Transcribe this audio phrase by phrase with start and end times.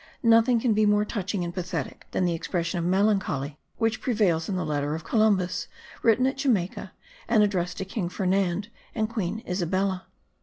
[0.23, 4.55] Nothing can be more touching and pathetic than the expression of melancholy which prevails in
[4.55, 5.67] the letter of Columbus,
[6.01, 6.91] written at Jamaica,
[7.27, 10.07] and addressed to King Ferdinand and Queen Isabella.